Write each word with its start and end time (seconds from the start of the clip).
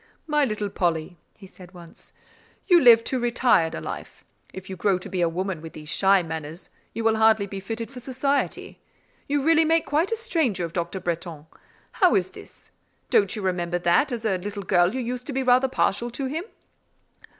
"My 0.25 0.45
little 0.45 0.71
Polly," 0.71 1.19
he 1.37 1.45
said 1.45 1.75
once, 1.75 2.13
"you 2.65 2.81
live 2.81 3.03
too 3.03 3.19
retired 3.19 3.75
a 3.75 3.79
life; 3.79 4.23
if 4.51 4.67
you 4.67 4.75
grow 4.75 4.97
to 4.97 5.09
be 5.09 5.21
a 5.21 5.29
woman 5.29 5.61
with 5.61 5.73
these 5.73 5.89
shy 5.89 6.23
manners, 6.23 6.71
you 6.91 7.03
will 7.03 7.17
hardly 7.17 7.45
be 7.45 7.59
fitted 7.59 7.91
for 7.91 7.99
society. 7.99 8.79
You 9.27 9.43
really 9.43 9.63
make 9.63 9.85
quite 9.85 10.11
a 10.11 10.15
stranger 10.15 10.65
of 10.65 10.73
Dr. 10.73 10.99
Bretton: 10.99 11.45
how 11.91 12.15
is 12.15 12.31
this? 12.31 12.71
Don't 13.11 13.35
you 13.35 13.43
remember 13.43 13.77
that, 13.77 14.11
as 14.11 14.25
a 14.25 14.39
little 14.39 14.63
girl, 14.63 14.95
you 14.95 15.01
used 15.01 15.27
to 15.27 15.33
be 15.33 15.43
rather 15.43 15.67
partial 15.67 16.09
to 16.09 16.25
him?" 16.25 16.45